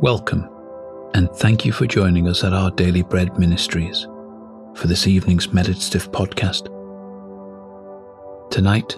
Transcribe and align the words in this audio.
Welcome, 0.00 0.48
and 1.14 1.28
thank 1.28 1.64
you 1.64 1.72
for 1.72 1.84
joining 1.84 2.28
us 2.28 2.44
at 2.44 2.52
our 2.52 2.70
Daily 2.70 3.02
Bread 3.02 3.36
Ministries 3.36 4.06
for 4.76 4.86
this 4.86 5.08
evening's 5.08 5.52
meditative 5.52 6.12
podcast. 6.12 6.68
Tonight, 8.48 8.96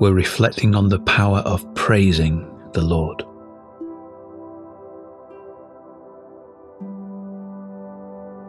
we're 0.00 0.12
reflecting 0.12 0.74
on 0.74 0.88
the 0.88 0.98
power 0.98 1.38
of 1.38 1.72
praising 1.76 2.50
the 2.72 2.82
Lord. 2.82 3.22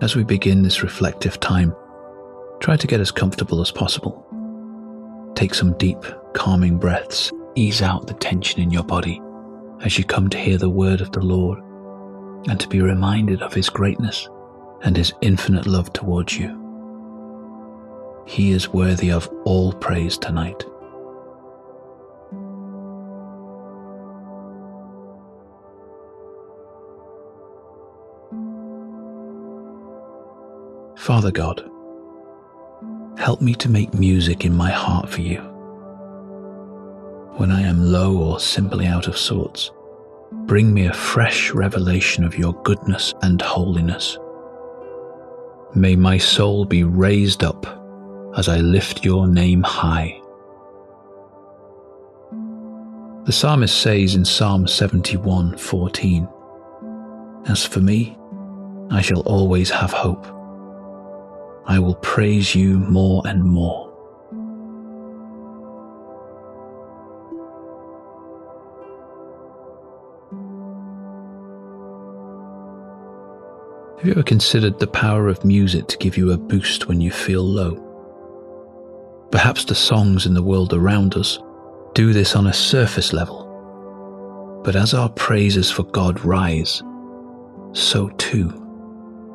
As 0.01 0.15
we 0.15 0.23
begin 0.23 0.63
this 0.63 0.81
reflective 0.81 1.39
time, 1.39 1.75
try 2.61 2.75
to 2.75 2.87
get 2.87 2.99
as 2.99 3.11
comfortable 3.11 3.61
as 3.61 3.71
possible. 3.71 4.25
Take 5.35 5.53
some 5.53 5.77
deep, 5.77 6.03
calming 6.33 6.79
breaths, 6.79 7.31
ease 7.53 7.83
out 7.83 8.07
the 8.07 8.15
tension 8.15 8.59
in 8.59 8.71
your 8.71 8.83
body 8.83 9.21
as 9.81 9.97
you 9.97 10.03
come 10.03 10.29
to 10.29 10.37
hear 10.37 10.57
the 10.57 10.69
word 10.69 11.01
of 11.01 11.11
the 11.11 11.21
Lord 11.21 11.59
and 12.49 12.59
to 12.59 12.67
be 12.67 12.81
reminded 12.81 13.41
of 13.41 13.53
his 13.53 13.69
greatness 13.69 14.27
and 14.83 14.95
his 14.95 15.13
infinite 15.21 15.67
love 15.67 15.91
towards 15.93 16.37
you. 16.37 16.63
He 18.25 18.51
is 18.51 18.69
worthy 18.69 19.11
of 19.11 19.29
all 19.45 19.73
praise 19.73 20.17
tonight. 20.17 20.63
Father 30.97 31.31
God, 31.31 31.69
help 33.17 33.39
me 33.39 33.53
to 33.55 33.69
make 33.69 33.93
music 33.93 34.43
in 34.43 34.53
my 34.53 34.69
heart 34.69 35.09
for 35.09 35.21
you 35.21 35.46
when 37.37 37.51
I 37.51 37.61
am 37.61 37.81
low 37.81 38.17
or 38.17 38.39
simply 38.39 38.87
out 38.87 39.07
of 39.07 39.17
sorts. 39.17 39.71
Bring 40.31 40.73
me 40.73 40.87
a 40.87 40.93
fresh 40.93 41.51
revelation 41.51 42.23
of 42.23 42.37
your 42.37 42.53
goodness 42.63 43.13
and 43.21 43.41
holiness. 43.41 44.17
May 45.75 45.95
my 45.95 46.17
soul 46.17 46.65
be 46.65 46.83
raised 46.83 47.43
up 47.43 47.65
as 48.35 48.49
I 48.49 48.57
lift 48.57 49.05
your 49.05 49.27
name 49.27 49.61
high. 49.61 50.19
The 53.25 53.31
psalmist 53.33 53.81
says 53.81 54.15
in 54.15 54.25
Psalm 54.25 54.65
71:14, 54.65 56.27
As 57.47 57.65
for 57.65 57.81
me, 57.81 58.17
I 58.89 59.01
shall 59.01 59.21
always 59.21 59.69
have 59.69 59.91
hope. 59.91 60.25
I 61.65 61.77
will 61.79 61.95
praise 61.95 62.55
you 62.55 62.79
more 62.79 63.21
and 63.25 63.43
more. 63.43 63.86
Have 73.97 74.05
you 74.05 74.11
ever 74.11 74.21
considered 74.21 74.77
the 74.77 74.85
power 74.85 75.27
of 75.27 75.43
music 75.43 75.87
to 75.87 75.97
give 75.97 76.17
you 76.17 76.31
a 76.31 76.37
boost 76.37 76.87
when 76.87 77.01
you 77.01 77.09
feel 77.09 77.41
low? 77.41 77.83
Perhaps 79.31 79.65
the 79.65 79.73
songs 79.73 80.27
in 80.27 80.35
the 80.35 80.43
world 80.43 80.71
around 80.71 81.15
us 81.15 81.39
do 81.95 82.13
this 82.13 82.35
on 82.35 82.45
a 82.45 82.53
surface 82.53 83.11
level. 83.11 84.61
But 84.63 84.75
as 84.75 84.93
our 84.93 85.09
praises 85.09 85.71
for 85.71 85.81
God 85.81 86.23
rise, 86.23 86.83
so 87.71 88.09
too 88.19 88.51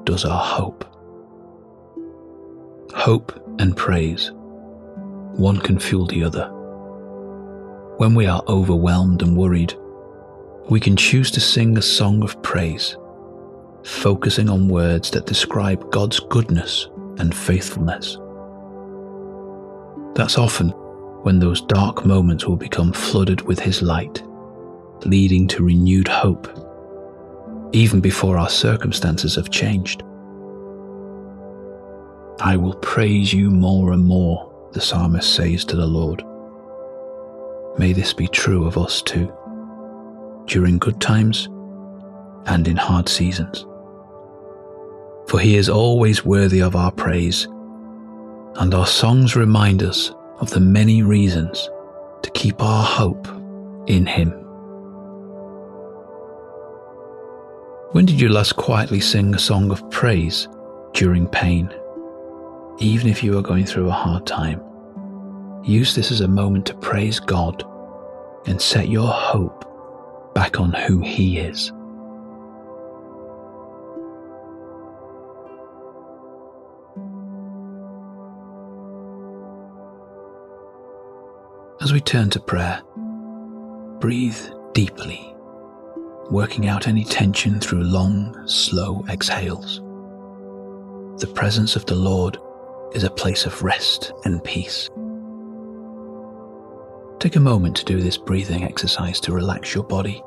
does 0.04 0.24
our 0.24 0.44
hope. 0.44 0.84
Hope 2.94 3.36
and 3.58 3.76
praise, 3.76 4.30
one 5.32 5.58
can 5.58 5.80
fuel 5.80 6.06
the 6.06 6.22
other. 6.22 6.48
When 7.96 8.14
we 8.14 8.26
are 8.26 8.44
overwhelmed 8.46 9.22
and 9.22 9.36
worried, 9.36 9.74
we 10.70 10.78
can 10.78 10.96
choose 10.96 11.32
to 11.32 11.40
sing 11.40 11.76
a 11.76 11.82
song 11.82 12.22
of 12.22 12.40
praise 12.44 12.96
focusing 13.84 14.48
on 14.48 14.68
words 14.68 15.10
that 15.10 15.26
describe 15.26 15.90
God's 15.90 16.20
goodness 16.20 16.88
and 17.18 17.34
faithfulness. 17.34 18.18
That's 20.14 20.38
often 20.38 20.70
when 21.22 21.38
those 21.38 21.62
dark 21.62 22.04
moments 22.04 22.46
will 22.46 22.56
become 22.56 22.92
flooded 22.92 23.42
with 23.42 23.58
His 23.58 23.82
light, 23.82 24.22
leading 25.04 25.48
to 25.48 25.64
renewed 25.64 26.08
hope, 26.08 26.48
even 27.72 28.00
before 28.00 28.36
our 28.36 28.48
circumstances 28.48 29.34
have 29.36 29.50
changed. 29.50 30.02
I 32.40 32.56
will 32.56 32.74
praise 32.74 33.32
you 33.32 33.50
more 33.50 33.92
and 33.92 34.04
more, 34.04 34.50
the 34.72 34.80
psalmist 34.80 35.34
says 35.34 35.64
to 35.66 35.76
the 35.76 35.86
Lord. 35.86 36.24
May 37.78 37.92
this 37.92 38.12
be 38.12 38.28
true 38.28 38.66
of 38.66 38.76
us 38.76 39.00
too, 39.00 39.32
during 40.46 40.78
good 40.78 41.00
times 41.00 41.48
and 42.46 42.66
in 42.66 42.76
hard 42.76 43.08
seasons 43.08 43.64
for 45.32 45.40
he 45.40 45.56
is 45.56 45.70
always 45.70 46.26
worthy 46.26 46.60
of 46.60 46.76
our 46.76 46.92
praise. 46.92 47.48
And 48.56 48.74
our 48.74 48.84
songs 48.84 49.34
remind 49.34 49.82
us 49.82 50.12
of 50.40 50.50
the 50.50 50.60
many 50.60 51.02
reasons 51.02 51.70
to 52.20 52.30
keep 52.32 52.62
our 52.62 52.84
hope 52.84 53.26
in 53.86 54.04
him. 54.04 54.28
When 57.92 58.04
did 58.04 58.20
you 58.20 58.28
last 58.28 58.56
quietly 58.56 59.00
sing 59.00 59.34
a 59.34 59.38
song 59.38 59.70
of 59.70 59.90
praise 59.90 60.48
during 60.92 61.26
pain? 61.26 61.72
Even 62.78 63.08
if 63.08 63.24
you 63.24 63.38
are 63.38 63.42
going 63.42 63.64
through 63.64 63.88
a 63.88 63.90
hard 64.04 64.26
time, 64.26 64.60
use 65.64 65.94
this 65.94 66.12
as 66.12 66.20
a 66.20 66.28
moment 66.28 66.66
to 66.66 66.74
praise 66.74 67.18
God 67.18 67.64
and 68.44 68.60
set 68.60 68.90
your 68.90 69.08
hope 69.08 69.64
back 70.34 70.60
on 70.60 70.74
who 70.74 71.00
He 71.00 71.38
is. 71.38 71.72
As 81.82 81.92
we 81.92 82.00
turn 82.00 82.30
to 82.30 82.38
prayer, 82.38 82.80
breathe 83.98 84.38
deeply, 84.72 85.34
working 86.30 86.68
out 86.68 86.86
any 86.86 87.04
tension 87.04 87.58
through 87.58 87.82
long, 87.82 88.40
slow 88.46 89.04
exhales. 89.10 89.80
The 91.20 91.32
presence 91.34 91.74
of 91.74 91.84
the 91.86 91.96
Lord 91.96 92.38
is 92.94 93.02
a 93.02 93.10
place 93.10 93.46
of 93.46 93.64
rest 93.64 94.12
and 94.24 94.44
peace. 94.44 94.90
Take 97.18 97.34
a 97.34 97.40
moment 97.40 97.78
to 97.78 97.84
do 97.84 98.00
this 98.00 98.16
breathing 98.16 98.62
exercise 98.62 99.18
to 99.18 99.32
relax 99.32 99.74
your 99.74 99.82
body, 99.82 100.22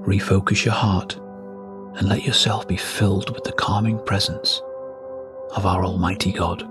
refocus 0.00 0.64
your 0.64 0.74
heart, 0.74 1.14
and 1.98 2.08
let 2.08 2.24
yourself 2.24 2.66
be 2.66 2.76
filled 2.76 3.32
with 3.32 3.44
the 3.44 3.52
calming 3.52 4.04
presence 4.04 4.60
of 5.54 5.66
our 5.66 5.84
Almighty 5.84 6.32
God, 6.32 6.62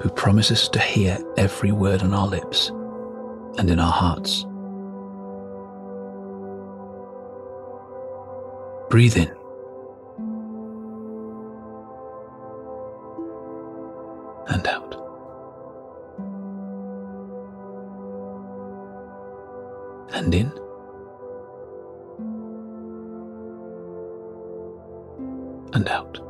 who 0.00 0.08
promises 0.08 0.70
to 0.70 0.78
hear 0.78 1.18
every 1.36 1.70
word 1.70 2.02
on 2.02 2.14
our 2.14 2.26
lips 2.26 2.72
and 3.58 3.70
in 3.70 3.78
our 3.78 3.92
hearts. 3.92 4.44
Breathe 8.90 9.16
in. 9.16 9.34
And 14.48 14.66
out. 14.66 14.94
And 20.12 20.34
in. 20.34 20.52
And 25.72 25.88
out. 25.88 26.23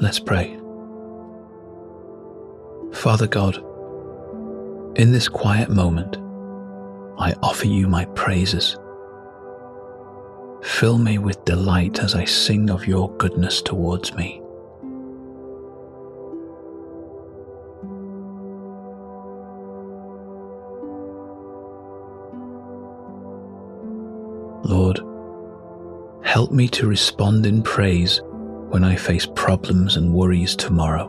Let's 0.00 0.20
pray. 0.20 0.56
Father 2.92 3.26
God, 3.26 3.56
in 4.96 5.10
this 5.10 5.28
quiet 5.28 5.70
moment, 5.70 6.16
I 7.18 7.32
offer 7.42 7.66
you 7.66 7.88
my 7.88 8.04
praises. 8.14 8.78
Fill 10.62 10.98
me 10.98 11.18
with 11.18 11.44
delight 11.44 11.98
as 11.98 12.14
I 12.14 12.26
sing 12.26 12.70
of 12.70 12.86
your 12.86 13.10
goodness 13.16 13.60
towards 13.60 14.14
me. 14.14 14.40
Lord, 24.62 25.00
help 26.24 26.52
me 26.52 26.68
to 26.68 26.86
respond 26.86 27.46
in 27.46 27.64
praise 27.64 28.20
when 28.70 28.84
I 28.84 28.96
face 28.96 29.26
problems 29.34 29.96
and 29.96 30.12
worries 30.12 30.54
tomorrow. 30.54 31.08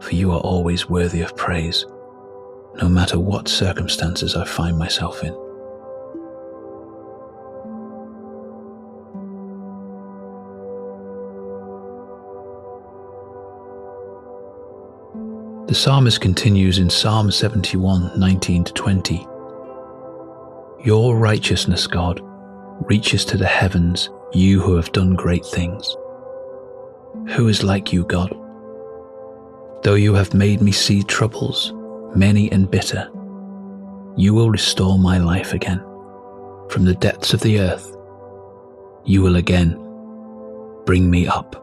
For 0.00 0.14
you 0.14 0.32
are 0.32 0.40
always 0.40 0.88
worthy 0.88 1.20
of 1.20 1.36
praise, 1.36 1.84
no 2.80 2.88
matter 2.88 3.18
what 3.18 3.48
circumstances 3.48 4.34
I 4.34 4.44
find 4.44 4.78
myself 4.78 5.22
in. 5.22 5.34
The 15.70 15.76
psalmist 15.76 16.20
continues 16.20 16.78
in 16.78 16.90
Psalm 16.90 17.30
71 17.30 18.18
19 18.18 18.64
to 18.64 18.72
20. 18.72 19.26
Your 20.82 21.16
righteousness, 21.16 21.86
God, 21.86 22.20
reaches 22.88 23.24
to 23.26 23.36
the 23.36 23.46
heavens, 23.46 24.10
you 24.32 24.60
who 24.60 24.76
have 24.76 24.92
done 24.92 25.14
great 25.14 25.44
things. 25.44 25.96
Who 27.30 27.48
is 27.48 27.64
like 27.64 27.92
you, 27.92 28.04
God? 28.04 28.30
Though 29.82 29.94
you 29.94 30.14
have 30.14 30.34
made 30.34 30.60
me 30.60 30.72
see 30.72 31.02
troubles, 31.02 31.72
many 32.14 32.50
and 32.52 32.70
bitter, 32.70 33.10
you 34.16 34.34
will 34.34 34.50
restore 34.50 34.98
my 34.98 35.18
life 35.18 35.52
again. 35.52 35.80
From 36.68 36.84
the 36.84 36.94
depths 36.94 37.32
of 37.34 37.40
the 37.40 37.60
earth, 37.60 37.96
you 39.04 39.22
will 39.22 39.36
again 39.36 39.76
bring 40.84 41.10
me 41.10 41.26
up. 41.26 41.56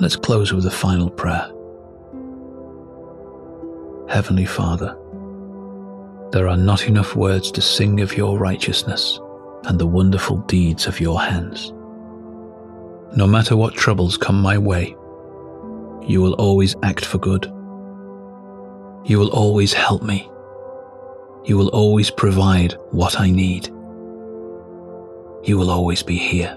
Let's 0.00 0.16
close 0.16 0.52
with 0.52 0.66
a 0.66 0.70
final 0.70 1.10
prayer. 1.10 1.50
Heavenly 4.08 4.46
Father, 4.46 4.96
there 6.32 6.48
are 6.48 6.56
not 6.56 6.88
enough 6.88 7.14
words 7.14 7.52
to 7.52 7.60
sing 7.60 8.00
of 8.00 8.16
your 8.16 8.38
righteousness 8.38 9.20
and 9.64 9.78
the 9.78 9.86
wonderful 9.86 10.38
deeds 10.38 10.86
of 10.86 10.98
your 10.98 11.20
hands. 11.20 11.72
No 13.14 13.26
matter 13.26 13.54
what 13.54 13.74
troubles 13.74 14.16
come 14.16 14.40
my 14.40 14.56
way, 14.56 14.96
you 16.06 16.22
will 16.22 16.32
always 16.34 16.74
act 16.82 17.04
for 17.04 17.18
good. 17.18 17.44
You 19.04 19.18
will 19.18 19.30
always 19.30 19.74
help 19.74 20.02
me. 20.02 20.30
You 21.44 21.58
will 21.58 21.68
always 21.68 22.10
provide 22.10 22.74
what 22.90 23.20
I 23.20 23.30
need. 23.30 23.68
You 25.44 25.58
will 25.58 25.70
always 25.70 26.02
be 26.02 26.16
here. 26.16 26.56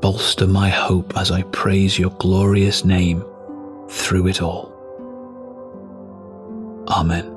Bolster 0.00 0.46
my 0.46 0.70
hope 0.70 1.16
as 1.18 1.30
I 1.30 1.42
praise 1.44 1.98
your 1.98 2.10
glorious 2.18 2.84
name 2.84 3.22
through 3.90 4.28
it 4.28 4.40
all. 4.40 4.73
Amen. 6.94 7.33